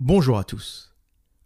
[0.00, 0.94] Bonjour à tous.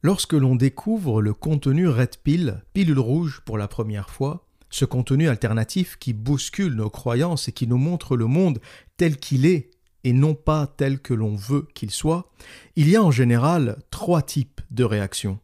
[0.02, 5.26] Lorsque l'on découvre le contenu Red Pill, pilule rouge pour la première fois, ce contenu
[5.30, 8.60] alternatif qui bouscule nos croyances et qui nous montre le monde
[8.98, 9.70] tel qu'il est
[10.04, 12.30] et non pas tel que l'on veut qu'il soit,
[12.76, 15.38] il y a en général trois types de réactions.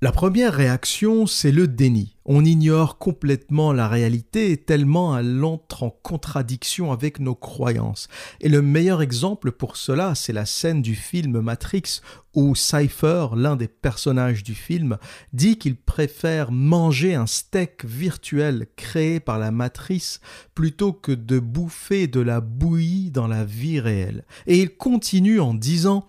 [0.00, 2.14] La première réaction, c'est le déni.
[2.24, 8.06] On ignore complètement la réalité tellement elle entre en contradiction avec nos croyances.
[8.40, 12.00] Et le meilleur exemple pour cela, c'est la scène du film Matrix
[12.32, 14.98] où Cypher, l'un des personnages du film,
[15.32, 20.20] dit qu'il préfère manger un steak virtuel créé par la matrice
[20.54, 24.24] plutôt que de bouffer de la bouillie dans la vie réelle.
[24.46, 26.06] Et il continue en disant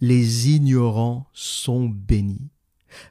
[0.00, 2.50] Les ignorants sont bénis.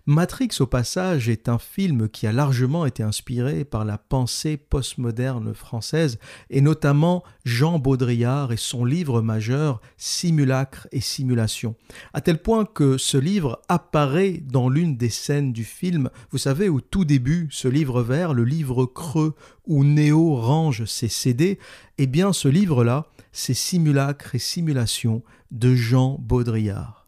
[0.05, 5.53] Matrix, au passage, est un film qui a largement été inspiré par la pensée postmoderne
[5.53, 6.19] française,
[6.49, 11.75] et notamment Jean Baudrillard et son livre majeur Simulacre et Simulation,
[12.13, 16.69] à tel point que ce livre apparaît dans l'une des scènes du film, vous savez,
[16.69, 21.59] au tout début, ce livre vert, le livre creux où Néo range ses CD,
[21.97, 27.06] eh bien ce livre-là, c'est Simulacre et Simulation de Jean Baudrillard.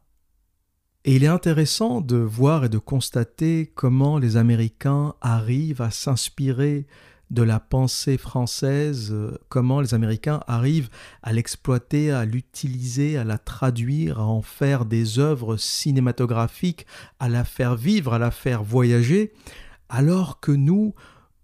[1.05, 6.87] Et il est intéressant de voir et de constater comment les Américains arrivent à s'inspirer
[7.31, 9.15] de la pensée française,
[9.49, 10.89] comment les Américains arrivent
[11.21, 16.85] à l'exploiter, à l'utiliser, à la traduire, à en faire des œuvres cinématographiques,
[17.19, 19.31] à la faire vivre, à la faire voyager,
[19.89, 20.95] alors que nous,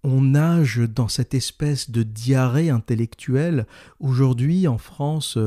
[0.03, 3.67] on nage dans cette espèce de diarrhée intellectuelle.
[3.99, 5.37] Aujourd'hui, en France,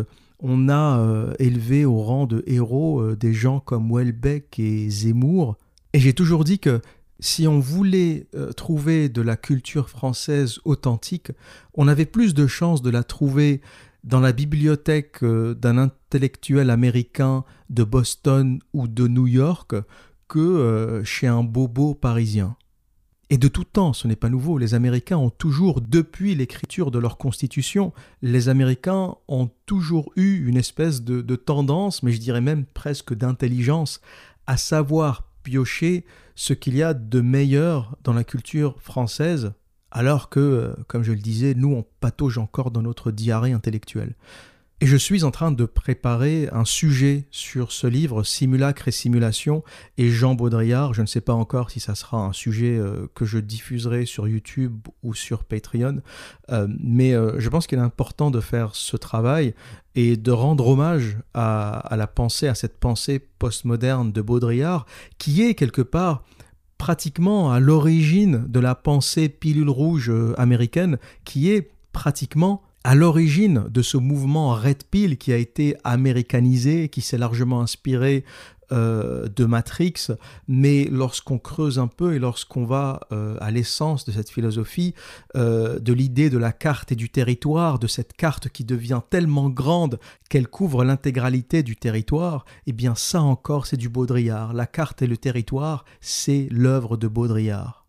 [0.40, 5.56] on a euh, élevé au rang de héros euh, des gens comme Welbeck et Zemmour.
[5.92, 6.80] Et j'ai toujours dit que
[7.20, 11.32] si on voulait euh, trouver de la culture française authentique,
[11.74, 13.60] on avait plus de chances de la trouver
[14.04, 19.74] dans la bibliothèque d'un intellectuel américain de Boston ou de New York
[20.28, 22.56] que chez un bobo parisien.
[23.30, 26.98] Et de tout temps, ce n'est pas nouveau, les Américains ont toujours, depuis l'écriture de
[26.98, 32.64] leur constitution, les Américains ont toujours eu une espèce de, tendance, mais je dirais même
[32.64, 34.00] presque d'intelligence,
[34.46, 36.06] à savoir piocher
[36.36, 39.52] ce qu'il y a de meilleur dans la culture française,
[39.90, 44.14] alors que, euh, comme je le disais, nous, on patauge encore dans notre diarrhée intellectuelle.
[44.80, 49.64] Et je suis en train de préparer un sujet sur ce livre, Simulacre et Simulation,
[49.96, 50.94] et Jean Baudrillard.
[50.94, 54.28] Je ne sais pas encore si ça sera un sujet euh, que je diffuserai sur
[54.28, 56.00] YouTube ou sur Patreon,
[56.50, 59.52] euh, mais euh, je pense qu'il est important de faire ce travail
[59.96, 64.86] et de rendre hommage à, à la pensée, à cette pensée postmoderne de Baudrillard,
[65.18, 66.22] qui est quelque part
[66.76, 73.82] pratiquement à l'origine de la pensée pilule rouge américaine, qui est pratiquement à l'origine de
[73.82, 78.24] ce mouvement Red Pill qui a été américanisé, qui s'est largement inspiré
[78.72, 80.06] euh, de Matrix,
[80.46, 84.94] mais lorsqu'on creuse un peu et lorsqu'on va euh, à l'essence de cette philosophie,
[85.36, 89.50] euh, de l'idée de la carte et du territoire, de cette carte qui devient tellement
[89.50, 90.00] grande
[90.30, 94.54] qu'elle couvre l'intégralité du territoire, eh bien ça encore c'est du Baudrillard.
[94.54, 97.87] La carte et le territoire, c'est l'œuvre de Baudrillard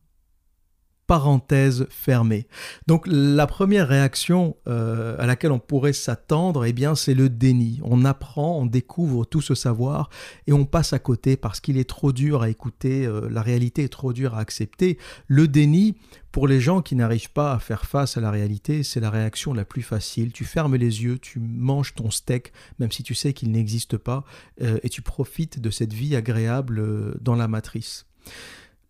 [1.09, 2.45] parenthèse fermée.
[2.85, 7.79] Donc la première réaction euh, à laquelle on pourrait s'attendre, eh bien c'est le déni.
[7.83, 10.11] On apprend, on découvre tout ce savoir
[10.45, 13.85] et on passe à côté parce qu'il est trop dur à écouter, euh, la réalité
[13.85, 14.99] est trop dure à accepter.
[15.25, 15.95] Le déni,
[16.31, 19.51] pour les gens qui n'arrivent pas à faire face à la réalité, c'est la réaction
[19.51, 20.31] la plus facile.
[20.31, 24.23] Tu fermes les yeux, tu manges ton steak, même si tu sais qu'il n'existe pas,
[24.61, 28.05] euh, et tu profites de cette vie agréable dans la matrice.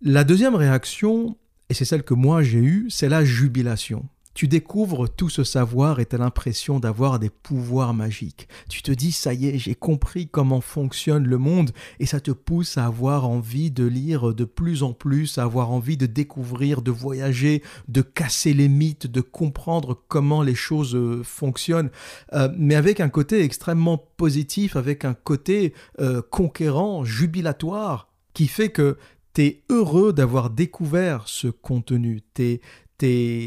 [0.01, 1.37] La deuxième réaction,
[1.69, 4.07] et c'est celle que moi j'ai eue, c'est la jubilation.
[4.39, 8.47] Tu découvres tout ce savoir et tu as l'impression d'avoir des pouvoirs magiques.
[8.69, 12.31] Tu te dis, ça y est, j'ai compris comment fonctionne le monde et ça te
[12.31, 16.81] pousse à avoir envie de lire de plus en plus, à avoir envie de découvrir,
[16.81, 21.89] de voyager, de casser les mythes, de comprendre comment les choses euh, fonctionnent,
[22.31, 28.69] euh, mais avec un côté extrêmement positif, avec un côté euh, conquérant, jubilatoire, qui fait
[28.69, 28.95] que
[29.39, 32.59] T'es heureux d'avoir découvert ce contenu, t'es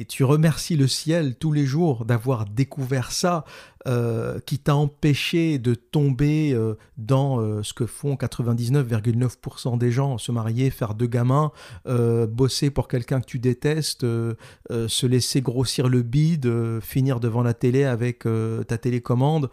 [0.08, 3.44] tu remercies le ciel tous les jours d'avoir découvert ça,
[3.88, 10.18] euh, qui t'a empêché de tomber euh, dans euh, ce que font 99,9% des gens,
[10.18, 11.50] se marier, faire deux gamins,
[11.84, 17.84] bosser pour quelqu'un que tu détestes, se laisser grossir le bide, finir devant la télé
[17.84, 18.24] avec
[18.66, 19.50] ta télécommande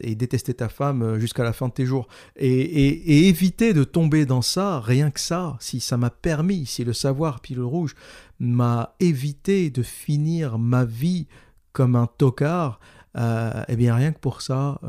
[0.00, 2.08] et détester ta femme jusqu'à la fin de tes jours.
[2.36, 6.92] Et, éviter de tomber dans ça, rien que ça, si ça m'a permis, si le
[6.92, 7.94] savoir pile rouge
[8.38, 11.26] m'a évité de finir ma vie
[11.72, 12.80] comme un tocard,
[13.16, 14.80] eh bien rien que pour ça,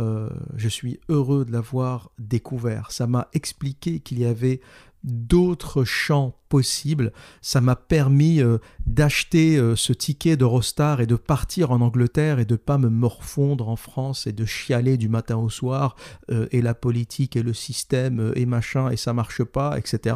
[0.55, 2.91] je suis heureux de l'avoir découvert.
[2.91, 4.61] Ça m'a expliqué qu'il y avait
[5.05, 7.11] d'autres champs possibles.
[7.41, 12.45] Ça m'a permis euh, d'acheter euh, ce ticket d'Eurostar et de partir en Angleterre et
[12.45, 15.95] de pas me morfondre en France et de chialer du matin au soir
[16.31, 20.15] euh, et la politique et le système et machin et ça marche pas, etc.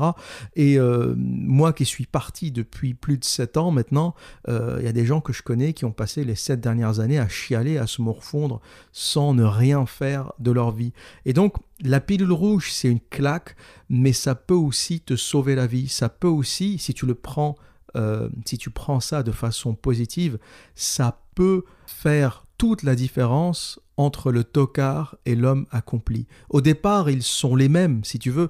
[0.55, 0.77] Et
[1.15, 4.15] moi qui suis parti depuis plus de 7 ans maintenant,
[4.47, 7.19] il y a des gens que je connais qui ont passé les 7 dernières années
[7.19, 10.93] à chialer, à se morfondre sans ne rien faire de leur vie.
[11.25, 13.55] Et donc la pilule rouge, c'est une claque,
[13.89, 15.87] mais ça peut aussi te sauver la vie.
[15.87, 17.55] Ça peut aussi, si tu le prends,
[17.95, 20.37] euh, si tu prends ça de façon positive,
[20.75, 26.27] ça peut faire toute la différence entre le tocard et l'homme accompli.
[26.49, 28.49] Au départ, ils sont les mêmes, si tu veux.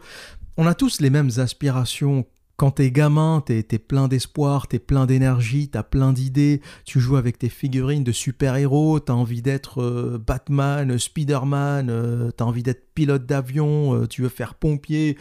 [0.57, 2.25] On a tous les mêmes aspirations
[2.59, 7.15] quand t'es gamin, t'es es plein d'espoir, t'es plein d'énergie, t'as plein d'idées, tu joues
[7.15, 12.94] avec tes figurines de super-héros, t'as envie d'être euh, Batman, Spider-Man, euh, t'as envie d'être
[12.94, 15.17] pilote d'avion, euh, tu veux faire pompier,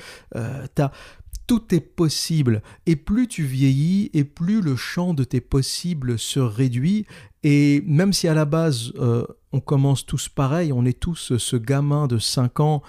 [0.75, 0.90] t'as
[1.46, 2.61] tout est possible.
[2.87, 7.06] Et plus tu vieillis, et plus le champ de tes possibles se réduit.
[7.44, 8.93] Et même si à la base,
[9.52, 12.82] on commence tous pareil, on est tous ce gamin de 5 ans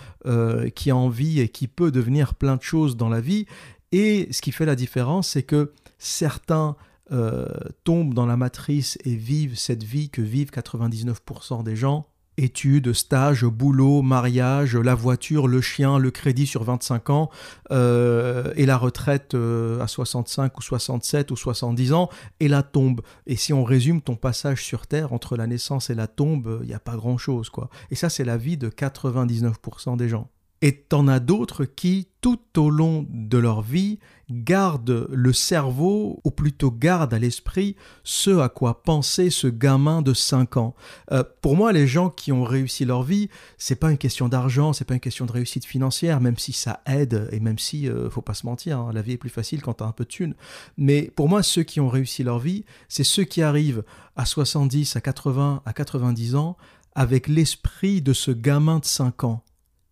[0.76, 3.46] qui a envie et qui peut devenir plein de choses dans la vie,
[3.92, 6.76] et ce qui fait la différence, c'est que certains
[7.12, 7.48] euh,
[7.84, 12.06] tombent dans la matrice et vivent cette vie que vivent 99% des gens.
[12.38, 17.30] Études, stages, boulot, mariage, la voiture, le chien, le crédit sur 25 ans
[17.72, 22.10] euh, et la retraite euh, à 65 ou 67 ou 70 ans
[22.40, 23.02] et la tombe.
[23.26, 26.68] Et si on résume ton passage sur Terre entre la naissance et la tombe, il
[26.68, 27.50] n'y a pas grand-chose.
[27.50, 27.70] quoi.
[27.92, 30.30] Et ça, c'est la vie de 99% des gens.
[30.62, 36.32] Et t'en as d'autres qui, tout au long de leur vie, gardent le cerveau, ou
[36.32, 40.76] plutôt gardent à l'esprit ce à quoi pensait ce gamin de 5 ans.
[41.12, 44.74] Euh, pour moi, les gens qui ont réussi leur vie, c'est pas une question d'argent,
[44.74, 48.10] c'est pas une question de réussite financière, même si ça aide, et même si, euh,
[48.10, 50.10] faut pas se mentir, hein, la vie est plus facile quand t'as un peu de
[50.10, 50.36] thunes.
[50.78, 53.84] Mais pour moi, ceux qui ont réussi leur vie, c'est ceux qui arrivent
[54.16, 56.58] à 70, à 80, à 90 ans,
[56.96, 59.44] avec l'esprit de ce gamin de 5 ans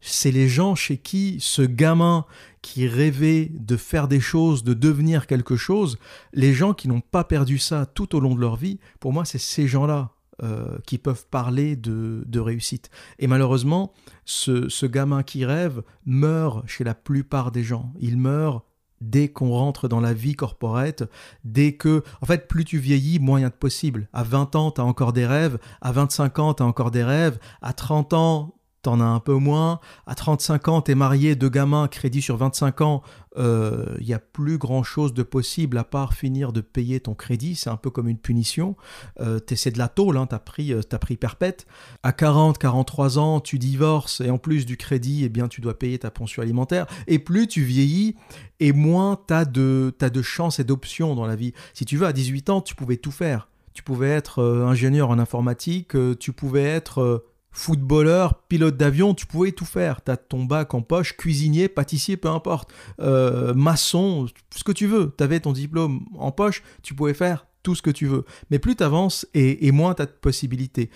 [0.02, 2.26] c'est les gens chez qui ce gamin
[2.62, 5.98] qui rêvait de faire des choses, de devenir quelque chose,
[6.34, 9.26] les gens qui n'ont pas perdu ça tout au long de leur vie, pour moi,
[9.26, 10.12] c'est ces gens-là
[10.44, 12.92] euh, qui peuvent parler de, réussite.
[13.18, 13.94] Et malheureusement,
[14.26, 17.92] ce, ce, gamin qui rêve meurt chez la plupart des gens.
[18.00, 18.64] Il meurt
[19.02, 21.04] dès qu'on rentre dans la vie corporate,
[21.44, 22.04] dès que...
[22.22, 24.10] En fait, plus tu vieillis, moins il y a de possible.
[24.14, 25.58] À 20 ans, tu as encore des rêves.
[25.82, 27.40] À 25 ans, tu as encore des rêves.
[27.62, 29.80] À 30 ans, t'en as un peu moins.
[30.06, 33.04] À 35 ans, t'es marié, deux gamins, crédit sur 25 ans,
[33.38, 37.56] il euh, n'y a plus grand-chose de possible à part finir de payer ton crédit.
[37.56, 38.76] C'est un peu comme une punition.
[39.20, 41.68] Euh, c'est de la tôle, hein, t'as pris, euh, pris perpète.
[42.02, 45.78] À 40, 43 ans, tu divorces et en plus du crédit, eh bien, tu dois
[45.78, 46.88] payer ta pension alimentaire.
[47.06, 48.16] Et plus tu vieillis,
[48.60, 51.54] et moins t'as de, as de chances et d'options dans la vie.
[51.76, 53.50] Si tu veux, à 18 ans, tu pouvais tout faire.
[53.74, 59.66] Tu pouvais être ingénieur en informatique, tu pouvais être footballeur, pilote d'avion, tu pouvais tout
[59.66, 60.04] faire.
[60.04, 64.86] Tu as ton bac en poche, cuisinier, pâtissier, peu importe, euh, maçon, ce que tu
[64.86, 65.14] veux.
[65.18, 68.26] Tu avais ton diplôme en poche, tu pouvais faire tout ce que tu veux.
[68.52, 70.90] Mais plus tu avances et, moins tu as de possibilités.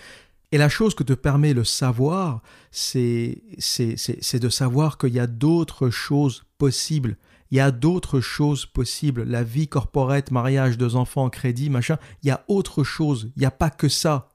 [0.52, 5.90] Et la chose que te permet le savoir, c'est de savoir qu'il y a d'autres
[5.90, 7.16] choses possibles.
[7.50, 9.24] Il y a d'autres choses possibles.
[9.24, 13.30] La vie corporate, mariage, deux enfants, crédit, machin, il y a autre chose.
[13.36, 14.28] Il n'y a pas que ça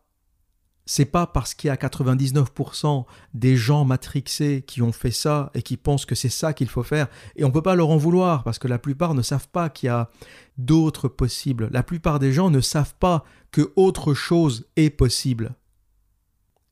[0.87, 5.61] c'est pas parce qu'il y a 99% des gens matrixés qui ont fait ça et
[5.61, 7.07] qui pensent que c'est ça qu'il faut faire.
[7.35, 9.87] Et on peut pas leur en vouloir parce que la plupart ne savent pas qu'il
[9.87, 10.09] y a
[10.57, 11.69] d'autres possibles.
[11.71, 15.55] La plupart des gens ne savent pas que autre chose est possible.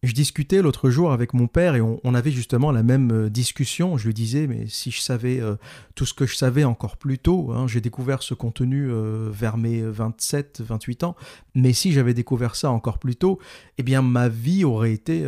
[0.05, 3.97] Je discutais l'autre jour avec mon père et on, avait justement la même euh, discussion.
[3.97, 5.55] Je lui disais, mais si je savais euh,
[5.95, 9.57] tout ce que je savais encore plus tôt, hein, j'ai découvert ce contenu euh, vers
[9.57, 11.15] mes 27, 28 ans,
[11.55, 13.39] mais si j'avais découvert ça encore plus tôt,
[13.79, 15.27] eh bien ma vie aurait été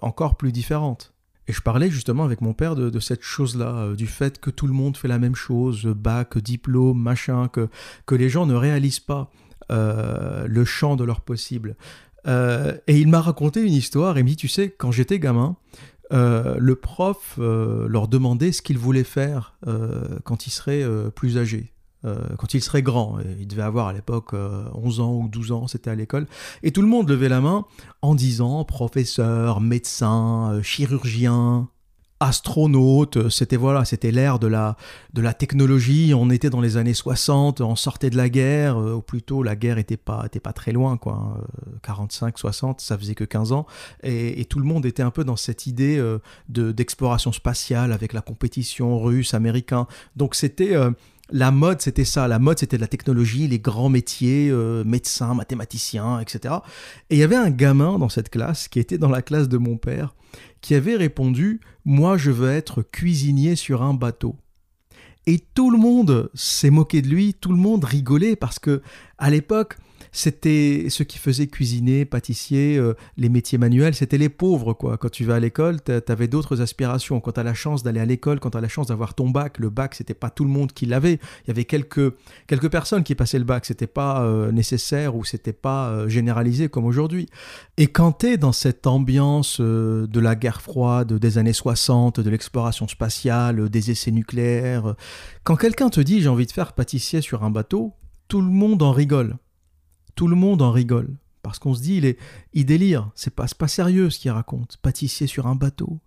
[0.00, 1.14] encore plus différente.
[1.46, 4.72] Et je parlais justement avec mon père de, cette chose-là, du fait que tout le
[4.72, 7.68] monde fait la même chose, bac, diplôme, machin, que,
[8.06, 9.30] que les gens ne réalisent pas
[9.68, 11.76] le champ de leur possible.
[12.26, 14.18] Euh, et il m'a raconté une histoire.
[14.18, 15.56] Il me dit, tu sais, quand j'étais gamin,
[16.12, 19.54] euh, le prof euh, leur demandait ce qu'ils voulaient faire
[20.24, 20.84] quand ils seraient
[21.14, 21.72] plus âgés.
[22.38, 25.90] quand ils seraient grands, il devait avoir à l'époque 11 ans ou 12 ans, c'était
[25.90, 26.26] à l'école,
[26.62, 27.66] et tout le monde levait la main
[28.02, 31.68] en disant professeur, médecin, chirurgien.
[32.20, 34.76] Astronaute, c'était voilà, c'était l'ère de la,
[35.14, 38.94] de la technologie, on était dans les années 60, on sortait de la guerre, euh,
[38.94, 41.42] ou plutôt la guerre était pas, était pas très loin, quoi,
[41.82, 43.66] 45, 60, ça faisait que 15 ans,
[44.02, 48.12] et, tout le monde était un peu dans cette idée euh, de, d'exploration spatiale avec
[48.12, 50.76] la compétition russe, américain, donc c'était...
[50.76, 50.90] Euh,
[51.32, 52.26] la mode, c'était ça.
[52.26, 54.50] La mode, c'était la technologie, les grands métiers,
[54.84, 56.56] médecins, mathématiciens, etc.
[57.08, 59.56] Et il y avait un gamin dans cette classe qui était dans la classe de
[59.56, 60.12] mon père
[60.60, 64.36] qui avait répondu Moi, je veux être cuisinier sur un bateau.
[65.26, 68.82] Et tout le monde s'est moqué de lui, tout le monde rigolait parce que
[69.18, 69.76] à l'époque,
[70.12, 74.96] c'était ceux qui faisaient cuisiner, pâtissier, euh, les métiers manuels, c'était les pauvres, quoi.
[74.96, 77.20] Quand tu vas à l'école, tu avais d'autres aspirations.
[77.20, 79.30] Quand tu as la chance d'aller à l'école, quand tu as la chance d'avoir ton
[79.30, 81.20] bac, le bac, c'était pas tout le monde qui l'avait.
[81.44, 82.12] Il y avait quelques,
[82.46, 86.68] quelques personnes qui passaient le bac, c'était pas euh, nécessaire ou c'était pas euh, généralisé
[86.68, 87.28] comme aujourd'hui.
[87.76, 92.30] Et quand tu es dans cette ambiance de la guerre froide, des années 60, de
[92.30, 94.94] l'exploration spatiale, des essais nucléaires,
[95.44, 97.94] quand quelqu'un te dit j'ai envie de faire pâtissier sur un bateau,
[98.28, 99.36] tout le monde en rigole.
[100.20, 101.16] Tout le monde en rigole.
[101.40, 102.18] Parce qu'on se dit, il, est,
[102.52, 104.76] il délire, c'est pas, pas sérieux ce qu'il raconte.
[104.82, 105.98] Pâtissier sur un bateau,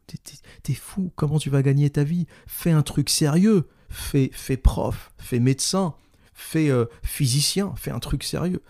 [0.61, 2.27] t'es fou, comment tu vas gagner ta vie?
[2.45, 5.95] Fais un truc sérieux, fais, fais prof, fais médecin,
[6.35, 8.61] fais euh, physicien, fais un truc sérieux.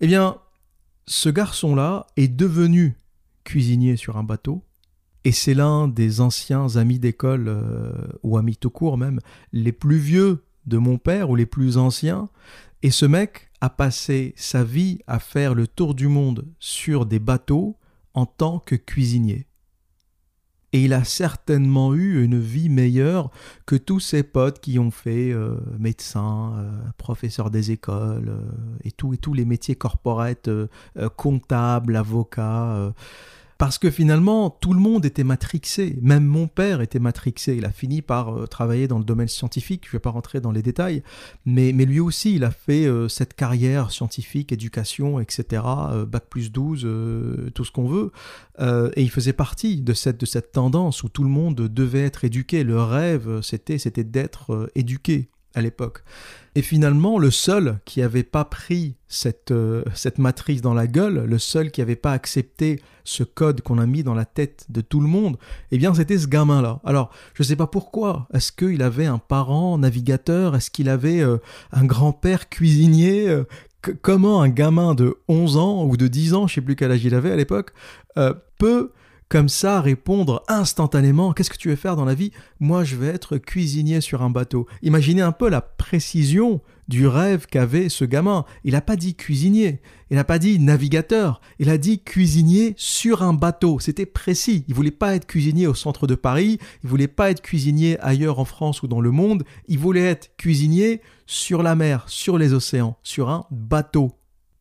[0.00, 0.36] Eh bien,
[1.08, 2.96] ce garçon-là est devenu
[3.42, 4.62] cuisinier sur un bateau,
[5.24, 7.90] et c'est l'un des anciens amis d'école, euh,
[8.22, 9.18] ou amis tout court même,
[9.52, 12.28] les plus vieux de mon père, ou les plus anciens.
[12.86, 17.18] Et ce mec, a passé sa vie à faire le tour du monde sur des
[17.18, 17.76] bateaux
[18.14, 19.48] en tant que cuisinier.
[20.72, 23.32] Et il a certainement eu une vie meilleure
[23.66, 28.90] que tous ses potes qui ont fait euh, médecin, euh, professeur des écoles euh, et,
[28.90, 30.48] et tous les métiers corporate,
[31.16, 32.92] comptable, avocat.
[33.58, 35.98] Parce que finalement, tout le monde était matrixé.
[36.02, 37.56] Même mon père était matrixé.
[37.56, 39.84] Il a fini par euh, travailler dans le domaine scientifique.
[39.84, 41.02] Je ne vais pas rentrer dans les détails.
[41.46, 45.62] Mais, mais lui aussi, il a fait euh, cette carrière scientifique, éducation, etc.
[45.66, 46.86] Euh, bac plus 12,
[47.54, 48.12] tout ce qu'on veut.
[48.60, 52.24] et il faisait partie de cette, de cette tendance où tout le monde devait être
[52.24, 52.62] éduqué.
[52.62, 56.04] Le rêve, c'était, c'était d'être éduqué à l'époque.
[56.54, 61.24] Et finalement, le seul qui n'avait pas pris cette, euh, cette matrice dans la gueule,
[61.26, 64.80] le seul qui n'avait pas accepté ce code qu'on a mis dans la tête de
[64.80, 65.36] tout le monde,
[65.70, 66.80] eh bien c'était ce gamin-là.
[66.84, 68.28] Alors, je ne sais pas pourquoi.
[68.32, 70.56] Est-ce qu'il avait un parent navigateur?
[70.56, 71.38] Est-ce qu'il avait euh,
[71.72, 73.28] un grand-père cuisinier?
[73.28, 73.44] Euh,
[74.02, 76.90] Comment un gamin de 11 ans ou de 10 ans, je ne sais plus quel
[76.90, 77.72] âge il avait à l'époque,
[78.58, 78.90] peut
[79.28, 82.30] comme ça répondre instantanément qu'est-ce que tu veux faire dans la vie?
[82.60, 84.66] Moi, je vais être cuisinier sur un bateau.
[84.82, 88.44] Imaginez un peu la précision du rêve qu'avait ce gamin.
[88.62, 89.80] Il n'a pas dit cuisinier,
[90.10, 93.80] il n'a pas dit navigateur, il a dit cuisinier sur un bateau.
[93.80, 94.64] C'était précis.
[94.68, 98.38] Il voulait pas être cuisinier au centre de Paris, il voulait pas être cuisinier ailleurs
[98.38, 102.54] en France ou dans le monde, il voulait être cuisinier sur la mer, sur les
[102.54, 104.12] océans, sur un bateau.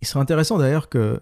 [0.02, 1.22] Il serait intéressant d'ailleurs que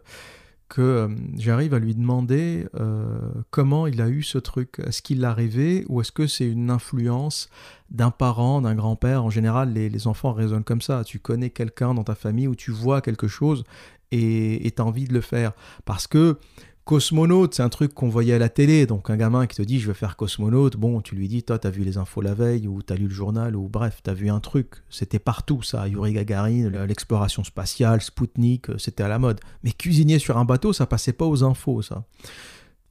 [0.81, 3.19] euh, j'arrive à lui demander euh,
[3.51, 4.79] comment il a eu ce truc.
[4.79, 7.49] Est-ce qu'il l'a rêvé ou est-ce que c'est une influence
[7.91, 9.23] d'un parent, d'un grand-père?
[9.23, 11.03] En général, les, enfants raisonnent comme ça.
[11.03, 13.63] Tu connais quelqu'un dans ta famille où tu vois quelque chose
[14.11, 15.53] et tu envie de le faire.
[15.85, 16.37] Parce que
[16.85, 19.79] Cosmonaute, c'est un truc qu'on voyait à la télé, donc un gamin qui te dit
[19.79, 22.67] je veux faire cosmonaute, bon, tu lui dis toi t'as vu les infos la veille
[22.67, 26.11] ou t'as lu le journal ou bref, t'as vu un truc, c'était partout ça, Yuri
[26.11, 29.39] Gagarin, l'exploration spatiale, Spoutnik, euh, c'était à la mode.
[29.63, 32.03] Mais cuisinier sur un bateau, ça passait pas aux infos ça.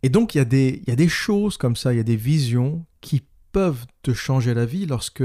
[0.02, 2.16] Et donc il y, des, y a des choses comme ça, il y a des
[2.16, 3.22] visions qui
[3.52, 5.22] peuvent te changer la vie lorsque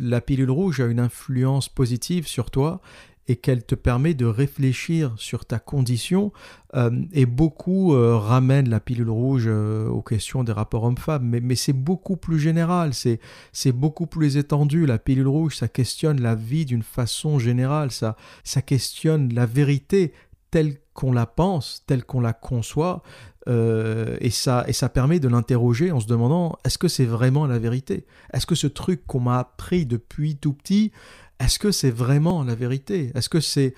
[0.00, 2.80] la pilule rouge a une influence positive sur toi
[3.26, 6.32] et qu'elle te permet de réfléchir sur ta condition
[6.74, 11.24] euh, et beaucoup euh, ramènent la pilule rouge euh, aux questions des rapports hommes-femmes.
[11.42, 14.86] Mais, c'est beaucoup plus général c'est beaucoup plus étendu.
[14.86, 18.16] La pilule rouge ça questionne la vie d'une façon générale ça
[18.62, 20.12] questionne la vérité
[20.50, 23.02] telle qu'on la pense telle qu'on la conçoit
[23.46, 27.58] et, ça, et ça permet de l'interroger en se demandant est-ce que c'est vraiment la
[27.58, 28.06] vérité?
[28.32, 30.92] Est-ce que ce truc qu'on m'a appris depuis tout petit,
[31.40, 33.10] est-ce que c'est vraiment la vérité?
[33.14, 33.74] Est-ce que c'est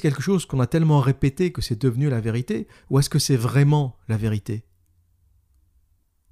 [0.00, 2.66] quelque chose qu'on a tellement répété que c'est devenu la vérité?
[2.90, 4.64] Ou est-ce que c'est vraiment la vérité?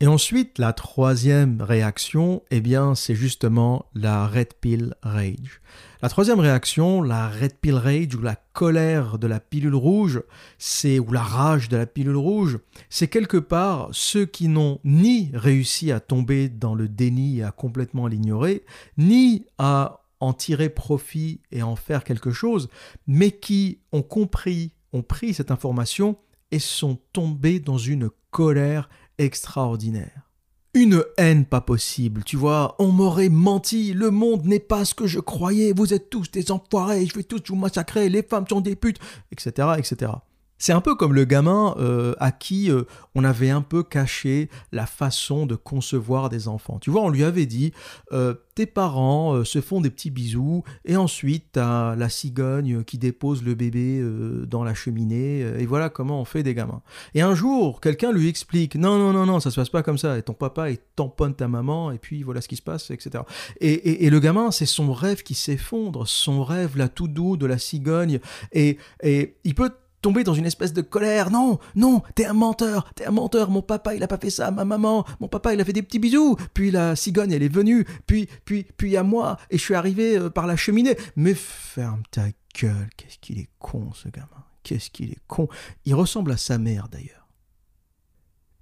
[0.01, 5.61] Et ensuite, la troisième réaction, eh bien, c'est justement la red pill rage.
[6.03, 10.21] La troisième réaction, la red pill rage ou la colère de la pilule rouge,
[10.59, 12.59] c'est ou la rage de la pilule rouge,
[12.91, 17.53] c'est quelque part ceux qui n'ont ni réussi à tomber dans le déni et à
[17.53, 18.65] complètement l'ignorer,
[18.99, 22.69] ni à en tirer profit et en faire quelque chose,
[23.09, 26.17] mais qui ont compris, ont pris cette information
[26.53, 28.89] et sont tombés dans une colère
[29.19, 30.31] extraordinaire.
[30.75, 35.07] une haine pas possible, tu vois, on m'aurait menti, le monde n'est pas ce que
[35.07, 38.63] je croyais, vous êtes tous des enfoirés, je vais tous vous massacrer, les femmes sont
[38.63, 38.99] des putes,
[39.33, 40.13] etc., etc.
[40.63, 42.85] C'est un peu comme le gamin euh, à qui euh,
[43.17, 46.79] on avait un peu caché la façon de concevoir des enfants.
[46.79, 47.73] Tu vois, on lui avait dit,
[48.13, 53.43] euh, tes parents se font des petits bisous, et ensuite t'as la cigogne qui dépose
[53.43, 54.01] le bébé
[54.47, 56.83] dans la cheminée, et voilà comment on fait des gamins.
[57.15, 59.97] Et un jour, quelqu'un lui explique, non, non, non, non, ça se passe pas comme
[59.97, 62.91] ça, et ton papa, il tamponne ta maman, et puis voilà ce qui se passe,
[62.91, 63.25] etc.
[63.61, 67.47] Et, et le gamin, c'est son rêve qui s'effondre, son rêve là tout doux de
[67.47, 68.21] la cigogne,
[68.53, 71.31] et, et il peut tomber dans une espèce de colère.
[71.31, 73.51] Non, non, t'es un menteur, t'es un menteur.
[73.51, 74.51] Mon papa, il a pas fait ça.
[74.51, 76.37] Ma maman, mon papa, il a fait des petits bisous.
[76.53, 77.87] Puis la cigogne, elle est venue.
[78.07, 80.97] Puis, puis, puis à moi, et je suis arrivé euh, par la cheminée.
[81.17, 82.25] Mais ferme ta
[82.61, 82.91] gueule.
[82.97, 84.27] Qu'est-ce qu'il est con, ce gamin.
[84.63, 85.49] Qu'est-ce qu'il est con.
[85.85, 87.22] Il ressemble à sa mère, d'ailleurs.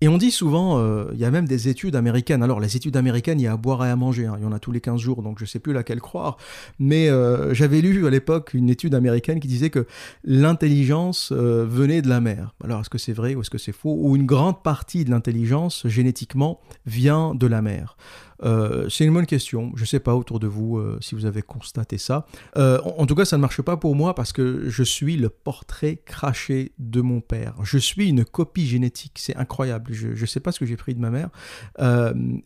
[0.02, 2.42] Et on dit souvent, euh, il y a même des études américaines.
[2.42, 4.25] Alors, les études américaines, il y a à boire et à manger.
[4.25, 4.37] Hein.
[4.38, 6.38] Il y en a tous les 15 jours, donc je ne sais plus laquelle croire.
[6.78, 9.87] Mais euh, j'avais lu à l'époque une étude américaine qui disait que
[10.25, 12.54] l'intelligence euh, venait de la mer.
[12.64, 13.95] Alors, est-ce que c'est vrai ou est-ce que c'est faux?
[14.00, 17.99] Ou une grande partie de l'intelligence, génétiquement, vient de la mer.
[18.42, 19.73] Euh, c'est une bonne question.
[19.75, 22.26] Je ne sais pas autour de vous euh, si vous avez constaté ça.
[22.56, 25.28] Euh, en, tout cas, ça ne marche pas pour moi parce que je suis le
[25.28, 27.54] portrait craché de mon père.
[27.62, 29.18] Je suis une copie génétique.
[29.18, 29.92] C'est incroyable.
[29.92, 31.30] Je ne sais pas ce que j'ai pris de ma mère.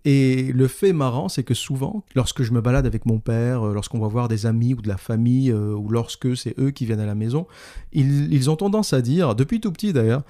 [0.04, 3.98] et le fait marrant, c'est que souvent, lorsque je me balade avec mon père, lorsqu'on
[3.98, 7.06] va voir des amis ou de la famille, ou lorsque c'est eux qui viennent à
[7.06, 7.46] la maison,
[7.92, 10.22] ils, ils ont tendance à dire, depuis tout petit d'ailleurs,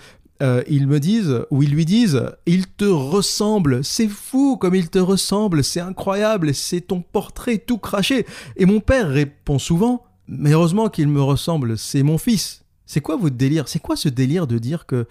[0.42, 4.90] euh, ils me disent, ou ils lui disent, il te ressemble, c'est fou comme il
[4.90, 8.26] te ressemble, c'est incroyable, c'est ton portrait tout craché.
[8.56, 12.64] Et mon père répond souvent, mais heureusement qu'il me ressemble, c'est mon fils.
[12.86, 13.68] C'est quoi votre délire?
[13.68, 15.06] C'est quoi ce délire de dire que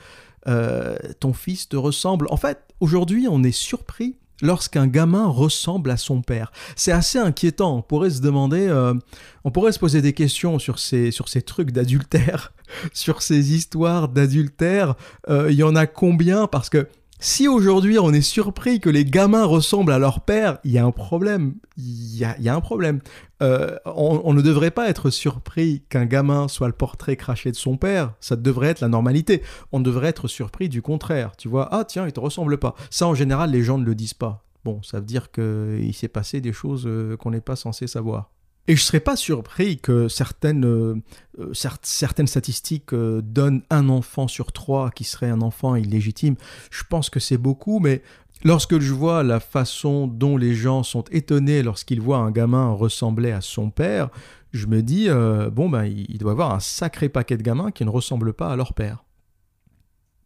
[0.47, 2.27] euh, ton fils te ressemble?
[2.29, 6.51] En fait, aujourd'hui, on est surpris lorsqu'un gamin ressemble à son père.
[6.75, 7.77] C'est assez inquiétant.
[7.77, 8.93] On pourrait se demander, euh,
[9.43, 12.53] on pourrait se poser des questions sur ces, sur ces trucs d'adultère,
[12.93, 14.95] sur ces histoires d'adultère.
[15.29, 16.45] Euh, il y en a combien?
[16.45, 16.87] Parce que
[17.23, 20.83] si aujourd'hui on est surpris que les gamins ressemblent à leur père, il y a
[20.83, 21.55] un problème.
[21.77, 22.99] Il y a, un problème.
[23.41, 27.77] Euh, on, ne devrait pas être surpris qu'un gamin soit le portrait craché de son
[27.77, 28.13] père.
[28.19, 29.41] Ça devrait être la normalité.
[29.71, 31.37] On devrait être surpris du contraire.
[31.37, 32.75] Tu vois, ah tiens, il te ressemble pas.
[32.89, 34.43] Ça, en général, les gens ne le disent pas.
[34.65, 38.32] Bon, ça veut dire qu'il s'est passé des choses euh, qu'on n'est pas censé savoir.
[38.67, 40.95] Et je ne serais pas surpris que certaines, euh,
[41.39, 46.35] euh, certaines statistiques euh, donnent un enfant sur trois qui serait un enfant illégitime.
[46.71, 48.01] Je pense que c'est beaucoup, mais
[48.45, 53.31] lorsque je vois la façon dont les gens sont étonnés lorsqu'ils voient un gamin ressembler
[53.31, 54.09] à son père,
[54.53, 55.09] je me dis,
[55.51, 58.49] bon, ben, il doit y avoir un sacré paquet de gamins qui ne ressemblent pas
[58.49, 59.03] à leur père.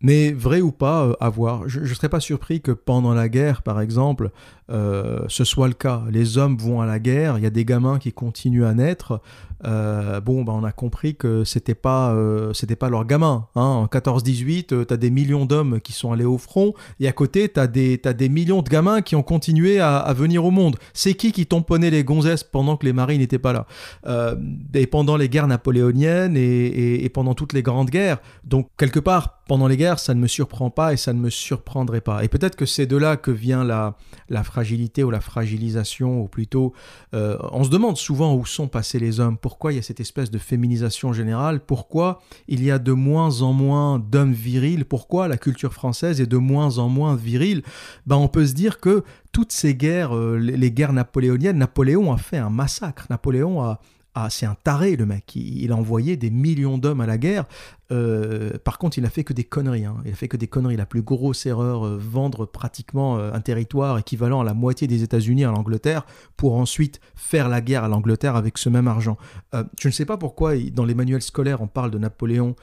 [0.01, 1.67] Mais vrai ou pas, à voir.
[1.67, 4.31] Je ne serais pas surpris que pendant la guerre, par exemple,
[4.69, 6.03] euh, ce soit le cas.
[6.11, 9.21] Les hommes vont à la guerre, il y a des gamins qui continuent à naître.
[9.65, 13.47] Euh, bon, bah, on a compris que c'était pas, euh, c'était pas leurs gamins.
[13.55, 13.61] Hein.
[13.61, 17.49] En 14-18, tu as des millions d'hommes qui sont allés au front, et à côté,
[17.49, 20.75] tu as, des millions de gamins qui ont continué à, venir au monde.
[20.93, 23.67] C'est qui qui tamponnait les gonzesses pendant que les maris n'étaient pas là?
[24.73, 28.19] Et pendant les guerres napoléoniennes et, et pendant toutes les grandes guerres.
[28.43, 31.29] Donc, quelque part, pendant les guerres, ça ne me surprend pas et ça ne me
[31.29, 32.23] surprendrait pas.
[32.23, 33.95] Et peut-être que c'est de là que vient la,
[34.29, 36.73] la fragilité ou la fragilisation, ou plutôt,
[37.13, 39.99] euh, on se demande souvent où sont passés les hommes, pourquoi il y a cette
[39.99, 45.27] espèce de féminisation générale, pourquoi il y a de moins en moins d'hommes virils, pourquoi
[45.27, 47.61] la culture française est de moins en moins virile?
[48.07, 52.17] Ben, on peut se dire que toutes ces guerres, euh, les guerres napoléoniennes, Napoléon a
[52.17, 53.05] fait un massacre.
[53.11, 53.79] Napoléon a,
[54.19, 55.35] ah, c'est un taré le mec.
[55.35, 57.45] Il, a envoyé des millions d'hommes à la guerre.
[57.91, 59.85] Euh, par contre, il n'a fait que des conneries.
[59.85, 59.97] Hein.
[60.05, 60.75] Il a fait que des conneries.
[60.75, 65.03] La plus grosse erreur, euh, vendre pratiquement euh, un territoire équivalent à la moitié des
[65.03, 66.03] États-Unis à l'Angleterre
[66.35, 69.17] pour ensuite faire la guerre à l'Angleterre avec ce même argent.
[69.53, 72.55] je ne sais pas pourquoi dans les manuels scolaires on parle de Napoléon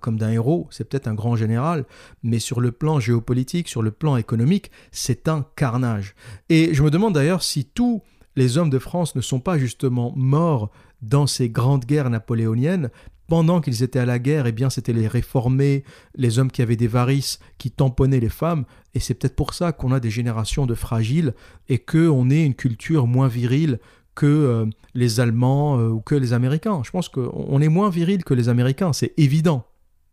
[0.00, 0.68] comme d'un héros.
[0.70, 1.86] C'est peut-être un grand général,
[2.22, 6.14] mais sur le plan géopolitique, sur le plan économique, c'est un carnage.
[6.48, 8.02] Et je me demande d'ailleurs si tous
[8.36, 10.70] les hommes de France ne sont pas justement morts
[11.02, 12.90] dans ces grandes guerres napoléoniennes,
[13.30, 15.84] pendant qu'ils étaient à la guerre, eh bien, c'était les réformés,
[16.16, 19.70] les hommes qui avaient des varices, qui tamponnaient les femmes, et c'est peut-être pour ça
[19.70, 21.34] qu'on a des générations de fragiles
[21.68, 23.78] et qu'on ait une culture moins virile
[24.16, 26.82] que euh, les Allemands euh, ou que les Américains.
[26.84, 29.64] Je pense qu'on est moins viril que les Américains, c'est évident.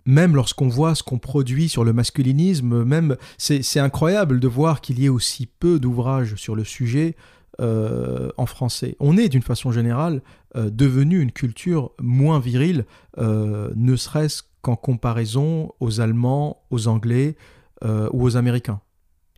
[0.06, 5.00] Même lorsqu'on voit ce qu'on produit sur le masculinisme, même c'est incroyable de voir qu'il
[5.00, 7.18] y ait aussi peu d'ouvrages sur le sujet.
[7.60, 8.96] Euh, en français.
[9.00, 10.22] On est d'une façon générale
[10.56, 12.86] euh, devenu une culture moins virile,
[13.18, 17.36] euh, ne serait-ce qu'en comparaison aux Allemands, aux Anglais
[17.84, 18.80] ou aux Américains.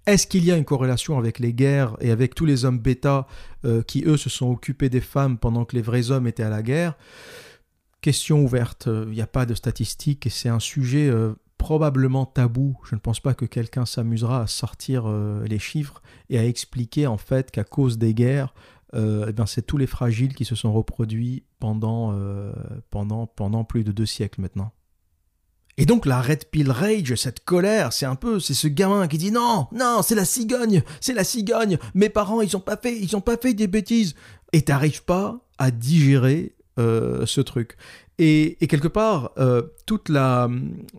[0.06, 3.28] Est-ce qu'il y a une corrélation avec les guerres et avec tous les hommes bêta
[3.86, 6.64] qui, eux, se sont occupés des femmes pendant que les vrais hommes étaient à la
[6.64, 6.98] guerre?
[8.02, 11.12] Question ouverte, il n'y a pas de statistiques et c'est un sujet
[11.60, 12.76] probablement tabou.
[12.90, 17.18] Je ne pense pas que quelqu'un s'amusera à sortir les chiffres et à expliquer en
[17.18, 18.56] fait qu'à cause des guerres,
[18.96, 22.16] eh bien, c'est tous les fragiles qui se sont reproduits pendant,
[22.90, 24.72] pendant, pendant plus de deux siècles maintenant.
[25.80, 29.18] Et donc la Red Pill Rage, cette colère, c'est un peu, c'est ce gamin qui
[29.18, 33.00] dit non, non, c'est la cigogne, c'est la cigogne, mes parents ils ont pas fait,
[33.00, 34.14] ils ont pas fait des bêtises.
[34.52, 37.78] Et t'arrives pas à digérer euh, ce truc.
[38.22, 40.50] Et, quelque part, euh, toute la,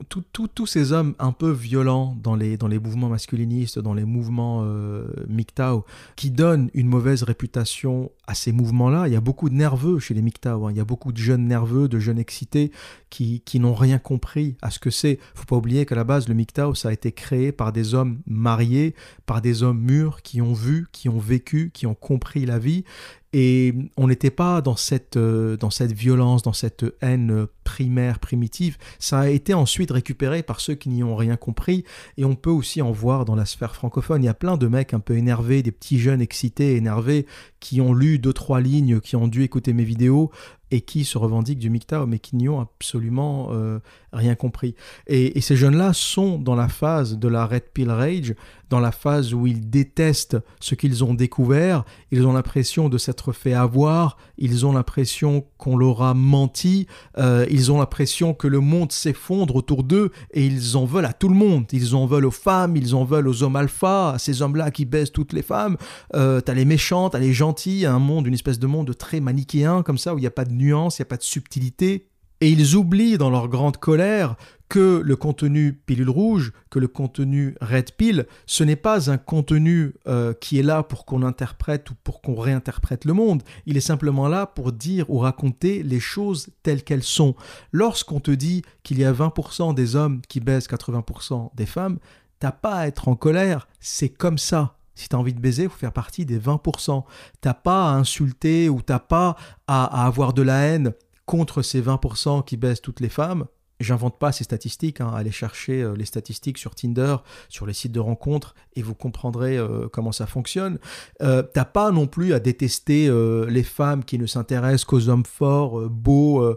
[0.08, 4.62] tous ces hommes un peu violents dans les, dans les mouvements masculinistes, dans les mouvements
[4.64, 5.84] euh, MGTOW,
[6.16, 10.14] qui donnent une mauvaise réputation à ces mouvements-là, il y a beaucoup de nerveux chez
[10.14, 10.70] les MGTOW, hein.
[10.70, 12.72] il y a beaucoup de jeunes nerveux, de jeunes excités
[13.10, 15.18] qui, qui n'ont rien compris à ce que c'est.
[15.34, 18.20] faut pas oublier qu'à la base, le MGTOW, ça a été créé par des hommes
[18.26, 18.94] mariés,
[19.26, 22.84] par des hommes mûrs qui ont vu, qui ont vécu, qui ont compris la vie
[23.32, 28.78] et on n'était pas dans cette, euh, dans cette violence, dans cette haine primaire, primitive.
[28.98, 31.84] Ça a été ensuite récupéré par ceux qui n'y ont rien compris.
[32.16, 34.24] Et on peut aussi en voir dans la sphère francophone.
[34.24, 37.26] Il y a plein de mecs un peu énervés, des petits jeunes excités, énervés,
[37.60, 40.32] qui ont lu deux, trois lignes, qui ont dû écouter mes vidéos
[40.70, 43.80] et qui se revendiquent du MGTOW, mais qui n'y ont absolument euh,
[44.12, 44.74] rien compris.
[45.06, 48.34] Et, ces jeunes-là sont dans la phase de la Red Pill Rage,
[48.68, 53.32] dans la phase où ils détestent ce qu'ils ont découvert, ils ont l'impression de s'être
[53.32, 56.86] fait avoir, ils ont l'impression qu'on leur a menti,
[57.18, 61.12] euh, ils ont l'impression que le monde s'effondre autour d'eux et ils en veulent à
[61.12, 61.64] tout le monde.
[61.72, 64.84] Ils en veulent aux femmes, ils en veulent aux hommes alpha, à ces hommes-là qui
[64.84, 65.76] baissent toutes les femmes.
[66.14, 69.82] Euh, t'as les méchants, t'as les gentils, un monde, une espèce de monde très manichéen
[69.82, 72.09] comme ça où il n'y a pas de nuance, il n'y a pas de subtilité.
[72.40, 74.36] Et ils oublient dans leur grande colère
[74.70, 79.94] que le contenu pilule rouge, que le contenu red pill, ce n'est pas un contenu
[80.06, 83.42] euh, qui est là pour qu'on interprète ou pour qu'on réinterprète le monde.
[83.66, 87.34] Il est simplement là pour dire ou raconter les choses telles qu'elles sont.
[87.72, 91.98] Lorsqu'on te dit qu'il y a 20% des hommes qui baissent 80% des femmes,
[92.38, 94.76] t'as pas à être en colère, c'est comme ça.
[94.94, 97.04] Si tu as envie de baiser, il faut faire partie des 20%.
[97.40, 100.92] T'as pas à insulter ou t'as pas à, avoir de la haine
[101.30, 103.46] contre ces 20% qui baissent toutes les femmes.
[103.78, 105.12] J'invente pas ces statistiques, hein.
[105.14, 109.56] allez chercher euh, les statistiques sur Tinder, sur les sites de rencontres, et vous comprendrez
[109.56, 110.80] euh, comment ça fonctionne.
[111.22, 113.08] Euh, T'as pas non plus à détester
[113.48, 116.56] les femmes qui ne s'intéressent qu'aux hommes forts, beaux,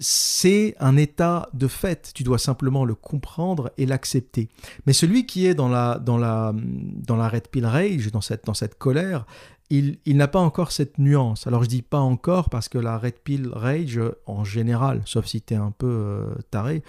[0.00, 2.12] c'est un état de fait.
[2.14, 4.48] Tu dois simplement le comprendre et l'accepter.
[4.86, 8.46] Mais celui qui est dans la, dans la, dans la red pill rage, dans cette,
[8.46, 9.26] dans cette colère,
[9.70, 11.46] il, n'a pas encore cette nuance.
[11.46, 15.42] Alors je dis pas encore parce que la red pill rage, en général, sauf si
[15.42, 16.82] tu es un peu euh, taré,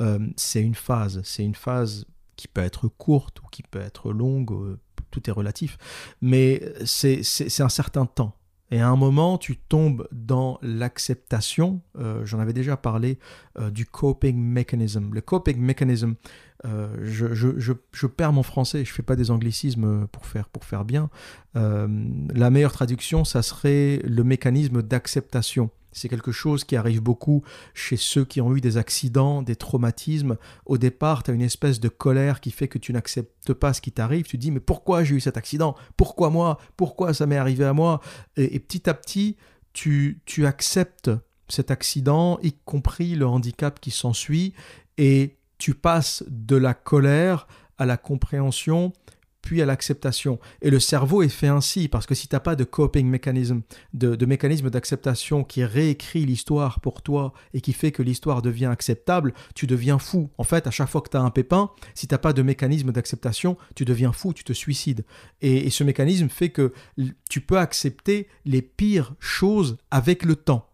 [0.00, 1.20] euh, c'est une phase.
[1.24, 4.78] C'est une phase qui peut être courte ou qui peut être longue, euh,
[5.10, 5.78] tout est relatif.
[6.20, 8.36] Mais c'est un certain temps.
[8.70, 11.80] Et à un moment, tu tombes dans l'acceptation.
[11.98, 13.18] Euh, j'en avais déjà parlé
[13.58, 15.10] euh, du coping mechanism.
[15.12, 16.14] Le coping mechanism,
[16.64, 20.48] euh, je, je, je, perds mon français, je ne fais pas des anglicismes pour faire,
[20.48, 21.10] pour faire bien.
[21.54, 25.70] la meilleure traduction, ça serait le mécanisme d'acceptation.
[25.96, 30.36] C'est quelque chose qui arrive beaucoup chez ceux qui ont eu des accidents, des traumatismes.
[30.66, 33.80] Au départ, tu as une espèce de colère qui fait que tu n'acceptes pas ce
[33.80, 34.26] qui t'arrive.
[34.26, 35.74] Tu te dis, mais pourquoi j'ai eu cet accident?
[35.96, 36.58] Pourquoi moi?
[36.76, 38.00] Pourquoi ça m'est arrivé à moi?
[38.36, 39.36] Et, petit à petit,
[39.72, 41.10] tu, tu acceptes
[41.48, 44.52] cet accident, y compris le handicap qui s'ensuit,
[44.98, 47.46] et tu passes de la colère
[47.78, 48.92] à la compréhension
[49.46, 50.40] puis à l'acceptation.
[50.60, 53.60] Et le cerveau est fait ainsi, parce que si tu n'as pas de coping mechanism,
[53.94, 59.34] de, mécanisme d'acceptation qui réécrit l'histoire pour toi et qui fait que l'histoire devient acceptable,
[59.54, 60.30] tu deviens fou.
[60.36, 62.42] En fait, à chaque fois que tu as un pépin, si tu n'as pas de
[62.42, 65.04] mécanisme d'acceptation, tu deviens fou, tu te suicides.
[65.42, 66.72] Et, et ce mécanisme fait que
[67.30, 70.66] tu peux accepter les pires choses avec le temps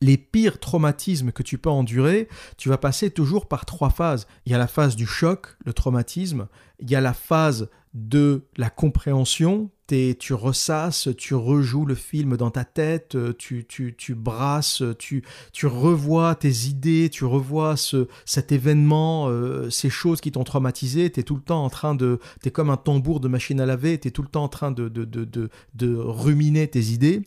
[0.00, 4.26] les pires traumatismes que tu peux endurer, tu vas passer toujours par trois phases.
[4.46, 6.48] Il y a la phase du choc, le traumatisme,
[6.78, 9.70] il y a la phase de la compréhension,
[10.18, 15.66] tu ressasses, tu rejoues le film dans ta tête, tu, tu, tu brasses, tu, tu
[15.66, 21.20] revois tes idées, tu revois ce, cet événement, euh, ces choses qui t'ont traumatisé, tu
[21.20, 22.20] es tout le temps en train de...
[22.42, 24.48] Tu es comme un tambour de machine à laver, tu es tout le temps en
[24.48, 27.22] train de, de, de, de ruminer tes idées.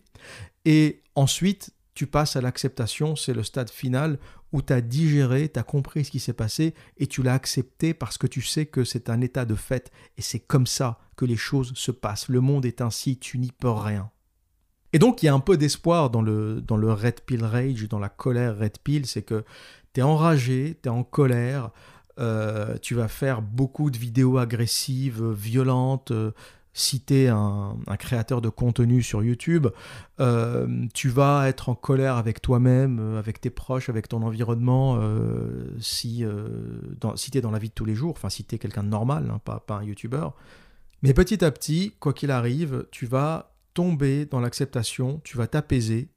[0.63, 4.19] Et ensuite, tu passes à l'acceptation, c'est le stade final
[4.53, 7.93] où tu as digéré, tu as compris ce qui s'est passé et tu l'as accepté
[7.93, 11.25] parce que tu sais que c'est un état de fait et c'est comme ça que
[11.25, 12.29] les choses se passent.
[12.29, 14.09] Le monde est ainsi, tu n'y peux rien.
[14.93, 17.89] Et donc il y a un peu d'espoir dans le, dans le red pill rage,
[17.89, 19.43] dans la colère red pill, c'est que
[19.93, 21.71] tu es enragé, tu es en colère,
[22.19, 26.31] euh, tu vas faire beaucoup de vidéos agressives, violentes, euh,
[26.73, 29.67] citer un, créateur de contenu sur YouTube,
[30.19, 34.99] euh, tu vas être en colère avec toi-même, avec tes proches, avec ton environnement,
[35.79, 36.25] si,
[36.99, 38.57] dans, si tu es dans la vie de tous les jours, enfin si tu es
[38.57, 40.27] quelqu'un de normal, hein, pas, un YouTuber.
[41.03, 46.09] Mais petit à petit, quoi qu'il arrive, tu vas tomber dans l'acceptation, tu vas t'apaiser,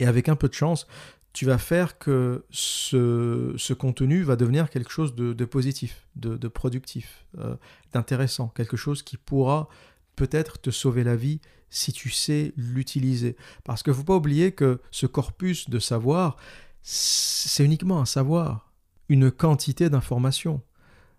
[0.00, 0.86] et avec un peu de chance,
[1.32, 7.56] tu vas faire que ce, contenu va devenir quelque chose de, positif, de, productif, euh,
[7.92, 9.68] d'intéressant, quelque chose qui pourra
[10.16, 13.36] peut-être te sauver la vie si tu sais l'utiliser.
[13.64, 16.36] Parce qu'il ne faut pas oublier que ce corpus de savoir,
[16.82, 18.72] c'est uniquement un savoir,
[19.08, 20.62] une quantité d'informations.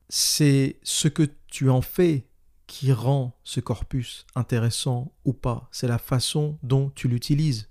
[0.09, 2.27] C'est ce que tu en fais
[2.67, 5.67] qui rend ce corpus intéressant ou pas.
[5.71, 7.69] C'est la façon dont tu l'utilises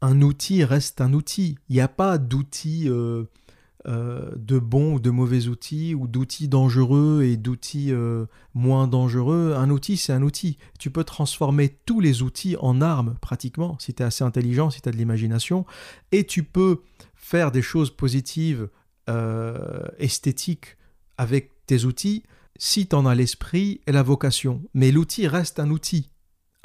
[0.00, 1.58] un outil reste un outil.
[1.68, 3.24] Il n'y a pas d'outils euh,
[3.86, 9.54] euh, de bons ou de mauvais outils, ou d'outils dangereux et d'outils euh, moins dangereux.
[9.56, 10.58] Un outil, c'est un outil.
[10.78, 14.80] Tu peux transformer tous les outils en armes, pratiquement, si tu es assez intelligent, si
[14.80, 15.66] tu as de l'imagination,
[16.12, 16.82] et tu peux
[17.14, 18.68] faire des choses positives,
[19.98, 20.76] esthétiques,
[21.16, 22.24] avec tes outils,
[22.58, 24.62] si tu en as l'esprit et la vocation.
[24.74, 26.10] Mais l'outil reste un outil.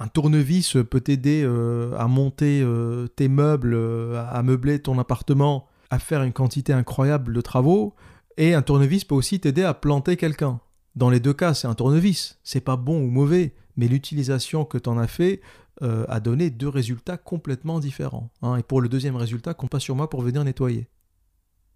[0.01, 5.67] Un tournevis peut t'aider euh, à monter euh, tes meubles, euh, à meubler ton appartement,
[5.91, 7.93] à faire une quantité incroyable de travaux.
[8.37, 10.59] Et un tournevis peut aussi t'aider à planter quelqu'un.
[10.95, 12.39] Dans les deux cas, c'est un tournevis.
[12.43, 15.41] C'est pas bon ou mauvais, mais l'utilisation que tu en as fait
[15.81, 18.29] a donné deux résultats complètement différents.
[18.43, 18.57] Hein.
[18.57, 20.87] Et pour le deuxième résultat, compte pas sur moi pour venir nettoyer.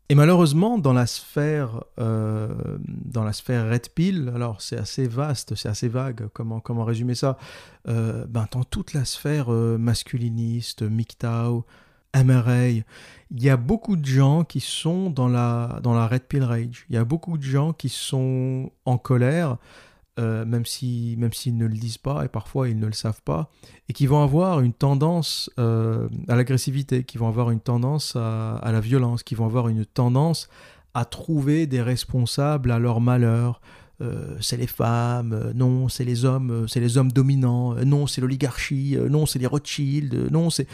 [0.08, 5.56] Et malheureusement, dans la sphère, euh, dans la sphère Red Pill, alors c'est assez vaste,
[5.56, 7.40] c'est assez vague, comment, comment résumer ça
[7.88, 11.66] euh, ben, Dans toute la sphère euh, masculiniste, MGTOW,
[12.24, 12.84] MRA, il
[13.32, 16.86] y a beaucoup de gens qui sont dans la, dans la Red Pill Rage.
[16.90, 19.58] Il y a beaucoup de gens qui sont en colère
[20.18, 23.22] euh, même s'ils même s'ils ne le disent pas et parfois ils ne le savent
[23.22, 23.52] pas,
[23.90, 28.62] et qui vont avoir une tendance euh, à l'agressivité, qui vont avoir une tendance à,
[28.64, 30.48] la violence, qui vont avoir une tendance
[30.94, 33.60] à trouver des responsables à leur malheur.
[34.02, 38.98] Euh, c'est les femmes, non, c'est les hommes, c'est les hommes dominants, non, c'est l'oligarchie,
[39.10, 40.68] non, c'est les Rothschild, non, c'est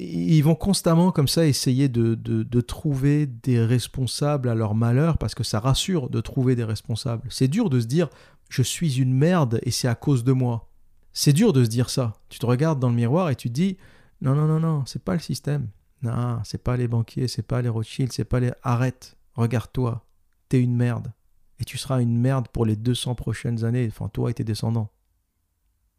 [0.00, 5.34] ils vont constamment comme ça essayer de, de, trouver des responsables à leur malheur parce
[5.34, 7.26] que ça rassure de trouver des responsables.
[7.30, 8.08] C'est dur de se dire
[8.48, 10.68] je suis une merde et c'est à cause de moi.
[11.12, 12.14] C'est dur de se dire ça.
[12.28, 13.76] Tu te regardes dans le miroir et tu te dis
[14.20, 15.68] non, non, non, non, c'est pas le système.
[16.02, 18.52] Non, c'est pas les banquiers, c'est pas les Rothschild, c'est pas les.
[18.62, 20.06] Arrête, regarde-toi,
[20.48, 21.12] t'es une merde.
[21.60, 24.92] Et tu seras une merde pour les 200 prochaines années, enfin toi et tes descendants.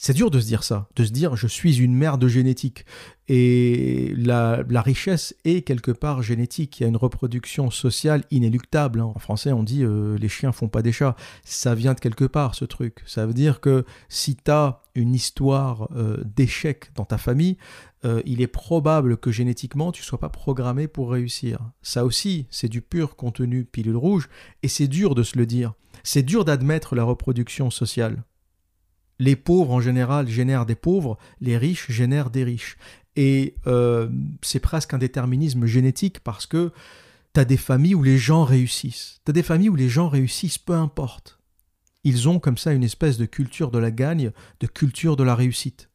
[0.02, 2.86] C'est dur de se dire ça, de se dire je suis une merde génétique.
[3.28, 6.80] Et la, richesse est quelque part génétique.
[6.80, 9.02] Il y a une reproduction sociale inéluctable.
[9.02, 9.12] Hein.
[9.14, 11.18] En français, on dit euh, les chiens font pas des chats.
[11.44, 13.04] Ça vient de quelque part, ce truc.
[13.06, 17.58] Ça veut dire que si tu as une histoire euh, d'échec dans ta famille,
[18.06, 21.60] euh, il est probable que génétiquement, tu sois pas programmé pour réussir.
[21.82, 24.30] Ça aussi, c'est du pur contenu pilule rouge.
[24.64, 25.74] Et c'est dur de se le dire.
[26.04, 28.24] C'est dur d'admettre la reproduction sociale.
[29.20, 32.78] Les pauvres en général génèrent des pauvres, les riches génèrent des riches.
[33.16, 34.08] Et euh,
[34.42, 36.72] c'est presque un déterminisme génétique parce que
[37.34, 39.20] tu as des familles où les gens réussissent.
[39.26, 41.40] Tu as des familles où les gens réussissent, peu importe.
[42.04, 45.36] Ils ont comme ça une espèce de culture de la gagne, de culture de la
[45.36, 45.89] réussite.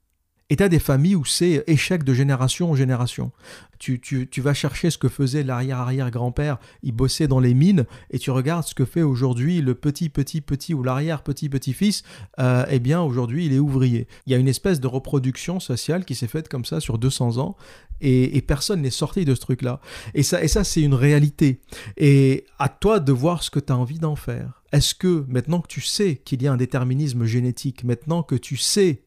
[0.50, 3.32] Et tu as des familles où c'est échec de génération en génération.
[3.78, 8.64] Tu, vas chercher ce que faisait l'arrière-arrière-grand-père, il bossait dans les mines, et tu regardes
[8.64, 12.02] ce que fait aujourd'hui le petit-petit-petit ou l'arrière-petit-petit-fils,
[12.38, 14.06] euh, eh bien aujourd'hui il est ouvrier.
[14.26, 17.38] Il y a une espèce de reproduction sociale qui s'est faite comme ça sur 200
[17.38, 17.56] ans,
[18.00, 19.80] et, personne n'est sorti de ce truc-là.
[20.14, 21.60] Et ça, et ça c'est une réalité.
[21.96, 24.62] Et à toi de voir ce que tu as envie d'en faire.
[24.72, 28.56] Est-ce que maintenant que tu sais qu'il y a un déterminisme génétique, maintenant que tu
[28.56, 29.03] sais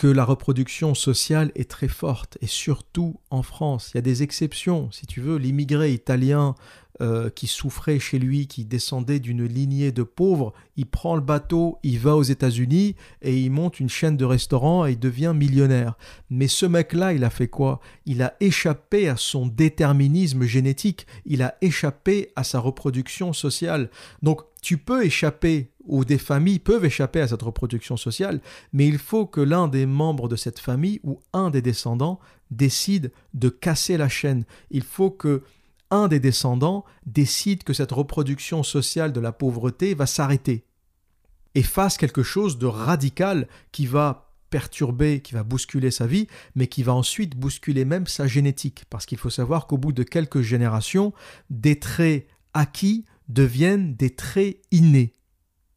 [0.00, 3.90] que la reproduction sociale est très forte, et surtout en France.
[3.92, 6.54] Il y a des exceptions, si tu veux, l'immigré italien
[7.02, 11.78] euh, qui souffrait chez lui, qui descendait d'une lignée de pauvres, il prend le bateau,
[11.82, 15.98] il va aux États-Unis et il monte une chaîne de restaurants et il devient millionnaire.
[16.30, 17.78] Mais ce mec-là, il a fait quoi?
[18.06, 23.90] Il a échappé à son déterminisme génétique, il a échappé à sa reproduction sociale.
[24.22, 28.40] Donc tu peux échapper ou des familles peuvent échapper à cette reproduction sociale,
[28.72, 33.12] mais il faut que l'un des membres de cette famille ou un des descendants décide
[33.34, 34.44] de casser la chaîne.
[34.70, 35.42] Il faut que
[35.90, 40.64] un des descendants décide que cette reproduction sociale de la pauvreté va s'arrêter
[41.56, 46.68] et fasse quelque chose de radical qui va perturber, qui va bousculer sa vie, mais
[46.68, 48.84] qui va ensuite bousculer même sa génétique.
[48.88, 51.12] Parce qu'il faut savoir qu'au bout de quelques générations,
[51.50, 55.12] des traits acquis deviennent des traits innés.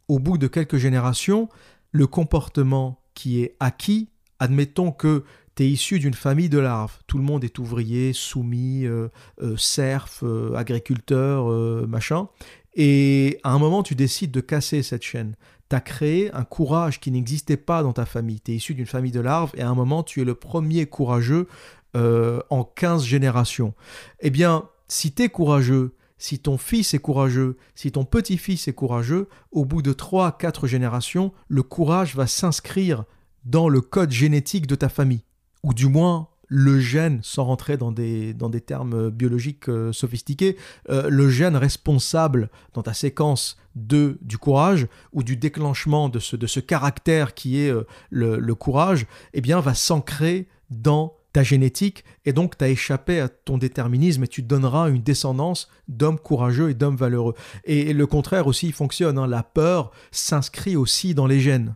[0.07, 1.49] Au bout de quelques générations,
[1.91, 5.23] le comportement qui est acquis, admettons que
[5.55, 9.09] tu es issu d'une famille de larves, tout le monde est ouvrier, soumis, euh,
[9.41, 11.45] euh, serf, euh, agriculteur,
[11.87, 12.27] machin,
[12.75, 15.35] et à un moment tu décides de casser cette chaîne.
[15.69, 18.41] Tu as créé un courage qui n'existait pas dans ta famille.
[18.41, 20.87] Tu es issu d'une famille de larves et à un moment tu es le premier
[20.87, 21.47] courageux
[21.95, 23.75] en 15 générations.
[24.19, 28.73] Eh bien, si tu es courageux, si ton fils est courageux, si ton petit-fils est
[28.73, 33.05] courageux, au bout de 3 4 générations, le courage va s'inscrire
[33.45, 35.23] dans le code génétique de ta famille.
[35.63, 40.57] Ou du moins, le gène, sans rentrer dans des, termes biologiques euh, sophistiqués,
[40.89, 46.59] euh, le gène responsable dans ta séquence de, du courage ou du déclenchement de ce,
[46.59, 52.31] caractère qui est euh, le, le, courage, eh bien, va s'ancrer dans ta génétique et
[52.31, 56.73] donc tu as échappé à ton déterminisme et tu donneras une descendance d'hommes courageux et
[56.73, 57.33] d'hommes valeureux.
[57.65, 59.27] Et, le contraire aussi fonctionne, hein.
[59.27, 61.75] la peur s'inscrit aussi dans les gènes.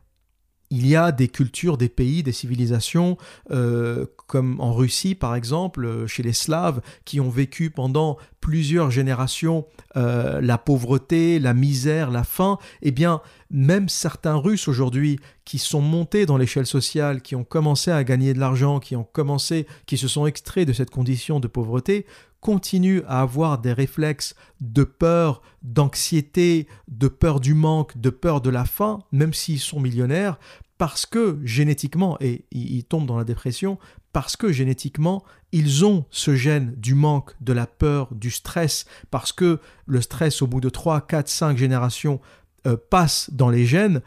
[0.69, 3.17] Il y a des cultures, des pays, des civilisations,
[3.51, 8.91] euh, comme en Russie par exemple, euh, chez les Slaves, qui ont vécu pendant plusieurs
[8.91, 12.57] générations euh, la pauvreté, la misère, la faim.
[12.81, 17.91] Eh bien, même certains Russes aujourd'hui qui sont montés dans l'échelle sociale, qui ont commencé
[17.91, 21.47] à gagner de l'argent, qui ont commencé, qui se sont extraits de cette condition de
[21.47, 22.05] pauvreté,
[22.39, 28.49] continuent à avoir des réflexes de peur, d'anxiété, de peur du manque, de peur de
[28.49, 30.39] la faim, même s'ils sont millionnaires,
[30.77, 33.79] parce que génétiquement, et ils tombent dans la dépression,
[34.13, 39.31] parce que génétiquement, ils ont ce gène du manque, de la peur, du stress, parce
[39.31, 42.19] que le stress, au bout de 3, 4, 5 générations,
[42.67, 44.01] euh, passe dans les gènes,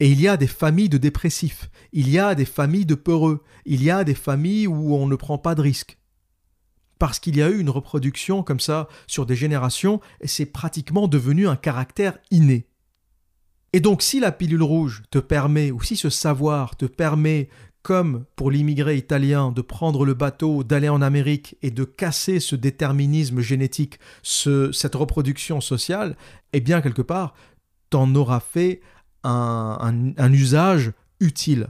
[0.00, 3.42] et il y a des familles de dépressifs, il y a des familles de peureux,
[3.64, 5.98] il y a des familles où on ne prend pas de risques
[7.02, 11.08] parce qu'il y a eu une reproduction comme ça sur des générations, et c'est pratiquement
[11.08, 12.68] devenu un caractère inné.
[13.72, 17.48] Et donc si la pilule rouge te permet, ou si ce savoir te permet,
[17.82, 22.54] comme pour l'immigré italien, de prendre le bateau, d'aller en Amérique et de casser ce
[22.54, 26.16] déterminisme génétique, cette reproduction sociale,
[26.52, 27.34] eh bien quelque part,
[27.90, 28.80] t'en auras fait
[29.24, 31.66] un usage utile.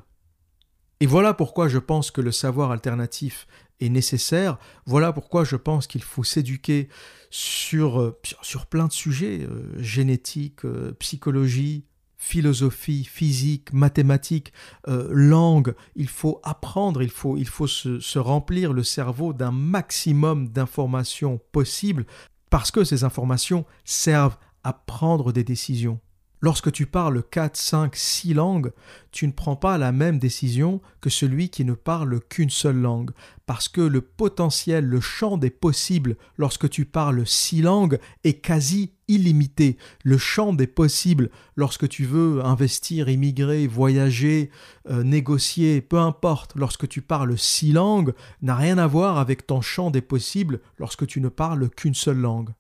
[1.01, 3.47] Et voilà pourquoi je pense que le savoir alternatif
[3.89, 4.59] nécessaire.
[4.87, 6.89] Voilà pourquoi je pense qu'il faut s'éduquer
[7.31, 8.21] sur, euh,
[8.69, 11.87] plein de sujets, euh, génétique, euh, psychologie,
[12.19, 14.53] philosophie, physique, mathématiques,
[14.87, 15.75] langue.
[15.97, 22.07] Il faut apprendre, il faut, se remplir le cerveau d'un maximum d'informations possibles
[22.49, 25.99] parce que ces informations servent à prendre des décisions.
[26.45, 28.73] Lorsque tu parles 4, 5, 6 langues,
[29.13, 33.13] tu ne prends pas la même décision que celui qui ne parle qu'une seule langue,
[33.47, 38.91] parce que le potentiel, le champ des possibles lorsque tu parles 6 langues est quasi
[39.07, 39.77] illimité.
[40.03, 44.51] Le champ des possibles lorsque tu veux investir, immigrer, voyager,
[44.91, 49.61] euh, négocier, peu importe, lorsque tu parles 6 langues, n'a rien à voir avec ton
[49.61, 52.51] champ des possibles lorsque tu ne parles qu'une seule langue.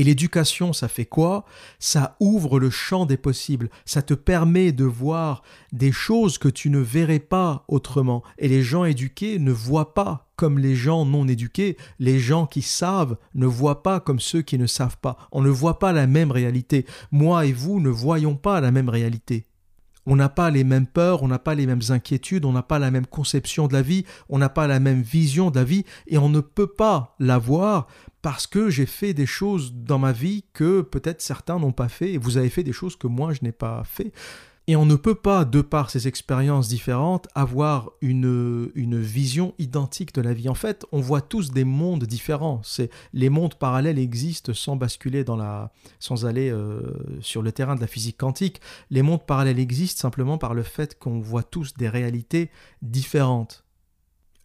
[0.00, 1.44] Et l'éducation, ça fait quoi?
[1.78, 6.70] Ça ouvre le champ des possibles, ça te permet de voir des choses que tu
[6.70, 8.22] ne verrais pas autrement.
[8.38, 12.62] Et les gens éduqués ne voient pas comme les gens non éduqués, les gens qui
[12.62, 15.18] savent ne voient pas comme ceux qui ne savent pas.
[15.32, 16.86] On ne voit pas la même réalité.
[17.10, 19.49] Moi et vous ne voyons pas la même réalité.
[20.12, 22.80] On n'a pas les mêmes peurs, on n'a pas les mêmes inquiétudes, on n'a pas
[22.80, 25.84] la même conception de la vie, on n'a pas la même vision de la vie,
[26.08, 27.86] et on ne peut pas l'avoir
[28.20, 32.14] parce que j'ai fait des choses dans ma vie que peut-être certains n'ont pas fait,
[32.14, 34.12] et vous avez fait des choses que moi je n'ai pas fait.
[34.66, 38.70] Et on ne peut pas, de par ces expériences différentes, avoir une,
[39.00, 40.48] vision identique de la vie.
[40.48, 42.62] En fait, on voit tous des mondes différents.
[43.12, 46.80] Les mondes parallèles existent sans basculer dans la, sans aller euh,
[47.20, 48.60] sur le terrain de la physique quantique.
[48.90, 52.50] Les mondes parallèles existent simplement par le fait qu'on voit tous des réalités
[52.82, 53.64] différentes.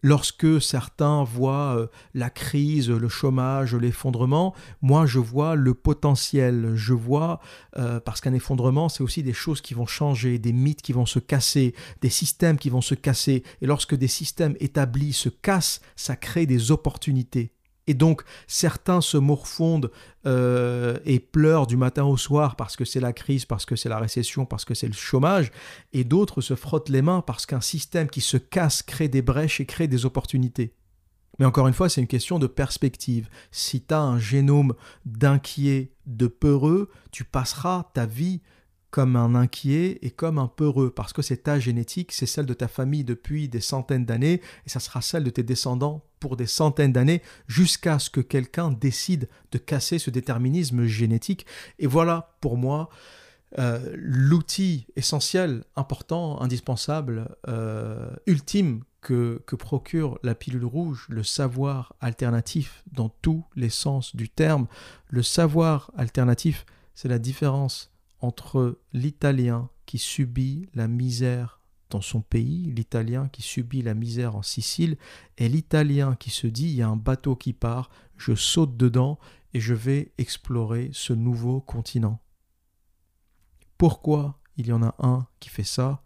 [0.08, 6.92] Lorsque certains voient euh, la crise, le chômage, l'effondrement, moi je vois le potentiel, je
[6.92, 7.40] vois,
[7.76, 11.06] euh, parce qu'un effondrement, c'est aussi des choses qui vont changer, des mythes qui vont
[11.06, 13.42] se casser, des systèmes qui vont se casser.
[13.62, 17.55] Et lorsque des systèmes établis se cassent, ça crée des opportunités.
[17.86, 19.90] Et donc, certains se morfondent
[20.26, 23.88] euh, et pleurent du matin au soir parce que c'est la crise, parce que c'est
[23.88, 25.52] la récession, parce que c'est le chômage,
[25.92, 29.60] et d'autres se frottent les mains parce qu'un système qui se casse crée des brèches
[29.60, 30.74] et crée des opportunités.
[31.38, 33.28] Mais encore une fois, c'est une question de perspective.
[33.50, 38.40] Si tu as un génome d'inquiet, de peureux, tu passeras ta vie
[38.96, 42.54] comme un inquiet et comme un peureux, parce que c'est ta génétique, c'est celle de
[42.54, 46.46] ta famille depuis des centaines d'années, et ça sera celle de tes descendants pour des
[46.46, 51.44] centaines d'années, jusqu'à ce que quelqu'un décide de casser ce déterminisme génétique.
[51.78, 52.88] Et voilà, pour moi,
[53.58, 61.92] euh, l'outil essentiel, important, indispensable, euh, ultime que, que, procure la pilule rouge, le savoir
[62.00, 64.66] alternatif dans tous les sens du terme.
[65.10, 71.60] Le savoir alternatif, c'est la différence entre l'italien qui subit la misère
[71.90, 74.96] dans son pays, l'italien qui subit la misère en Sicile,
[75.38, 79.18] et l'italien qui se dit il y a un bateau qui part, je saute dedans
[79.54, 82.20] et je vais explorer ce nouveau continent.
[83.78, 86.02] Pourquoi il y en a un qui fait ça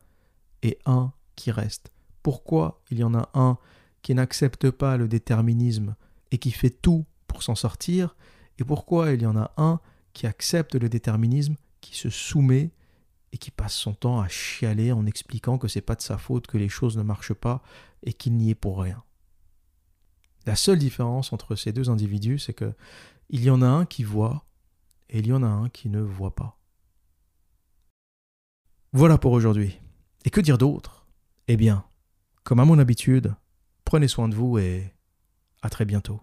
[0.63, 1.93] et un qui reste?
[2.23, 3.57] Pourquoi il y en a un
[4.03, 5.95] qui n'accepte pas le déterminisme
[6.31, 8.17] et qui fait tout pour s'en sortir?
[8.59, 9.81] Et pourquoi il y en a un
[10.13, 12.73] qui accepte le déterminisme, qui se soumet
[13.33, 16.47] et qui passe son temps à chialer en expliquant que c'est pas de sa faute
[16.47, 17.63] que les choses ne marchent pas
[18.03, 19.03] et qu'il n'y est pour rien.
[20.47, 22.75] La seule différence entre ces deux individus, c'est que
[23.29, 24.47] il y en a un qui voit
[25.09, 26.59] et il y en a un qui ne voit pas.
[28.93, 29.79] Voilà pour aujourd'hui.
[30.25, 31.07] Et que dire d'autre?
[31.47, 31.85] Eh bien,
[32.43, 33.35] comme à mon habitude,
[33.85, 34.93] prenez soin de vous et
[35.63, 36.21] à très bientôt.